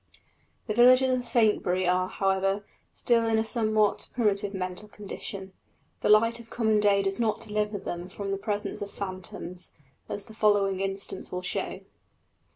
[0.65, 5.53] The villagers of Saintbury are, however, still in a somewhat primitive mental condition;
[5.99, 9.73] the light of common day does not deliver them from the presence of phantoms,
[10.09, 11.81] as the following instance will show.